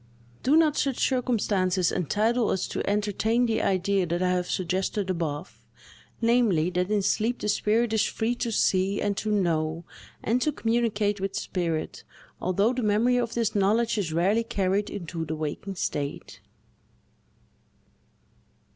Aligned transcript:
Do 0.41 0.55
not 0.57 0.77
such 0.77 0.97
circumstances 1.07 1.91
entitle 1.91 2.49
us 2.49 2.67
to 2.69 2.81
entertain 2.89 3.45
the 3.45 3.61
idea 3.61 4.07
that 4.07 4.23
I 4.23 4.31
have 4.31 4.49
suggested 4.49 5.11
above, 5.11 5.63
namely, 6.19 6.71
that 6.71 6.89
in 6.89 7.03
sleep 7.03 7.37
the 7.37 7.47
spirit 7.47 7.93
is 7.93 8.03
free 8.05 8.33
to 8.33 8.51
see, 8.51 8.99
and 8.99 9.15
to 9.17 9.29
know, 9.29 9.85
and 10.23 10.41
to 10.41 10.51
communicate 10.51 11.21
with 11.21 11.35
spirit, 11.35 12.03
although 12.41 12.73
the 12.73 12.81
memory 12.81 13.17
of 13.17 13.35
this 13.35 13.53
knowledge 13.53 13.99
is 13.99 14.11
rarely 14.11 14.43
carried 14.43 14.89
into 14.89 15.23
the 15.23 15.35
waking 15.35 15.75
state? 15.75 16.39